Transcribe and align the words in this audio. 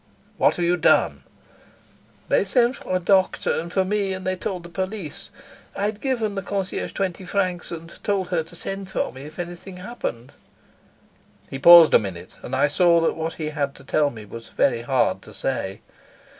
"What 0.37 0.55
have 0.55 0.65
you 0.65 0.77
done?" 0.77 1.21
"They 2.27 2.43
sent 2.43 2.75
for 2.77 2.95
a 2.95 2.99
doctor 2.99 3.51
and 3.53 3.71
for 3.71 3.85
me, 3.85 4.13
and 4.15 4.25
they 4.25 4.35
told 4.35 4.63
the 4.63 4.69
police. 4.69 5.29
I'd 5.75 6.01
given 6.01 6.33
the 6.33 6.41
concierge 6.41 6.91
twenty 6.93 7.23
francs, 7.23 7.69
and 7.69 8.03
told 8.03 8.29
her 8.29 8.41
to 8.41 8.55
send 8.55 8.89
for 8.89 9.13
me 9.13 9.25
if 9.25 9.37
anything 9.37 9.77
happened." 9.77 10.31
He 11.51 11.59
paused 11.59 11.93
a 11.93 11.99
minute, 11.99 12.31
and 12.41 12.55
I 12.55 12.67
saw 12.67 12.99
that 13.01 13.15
what 13.15 13.33
he 13.33 13.49
had 13.51 13.75
to 13.75 13.83
tell 13.83 14.09
me 14.09 14.25
was 14.25 14.49
very 14.49 14.81
hard 14.81 15.21
to 15.21 15.35
say. 15.35 15.81